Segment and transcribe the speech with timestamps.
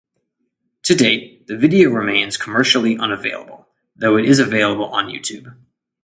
[0.85, 5.55] To date, the video remains commercially unavailable, though it is available on YouTube.